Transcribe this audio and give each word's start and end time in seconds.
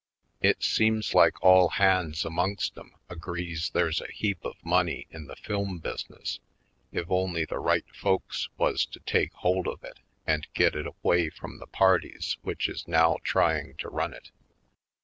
It 0.41 0.63
seems 0.63 1.13
like 1.13 1.39
all 1.43 1.69
hands 1.69 2.25
amongst 2.25 2.75
'em 2.75 2.95
agrees 3.07 3.69
there's 3.69 4.01
a 4.01 4.11
heap 4.11 4.43
of 4.43 4.55
money 4.65 5.05
in 5.11 5.27
the 5.27 5.35
film 5.35 5.77
business 5.77 6.39
if 6.91 7.05
only 7.11 7.45
the 7.45 7.59
right 7.59 7.85
folks 7.93 8.49
was 8.57 8.83
to 8.87 8.99
take 9.01 9.31
hold 9.33 9.67
of 9.67 9.83
it 9.83 9.99
and 10.25 10.51
get 10.55 10.73
it 10.75 10.87
away 10.87 11.29
from 11.29 11.59
the 11.59 11.67
parties 11.67 12.37
which 12.41 12.67
is 12.67 12.87
now 12.87 13.17
trying 13.23 13.75
to 13.77 13.89
run 13.89 14.11
it. 14.11 14.31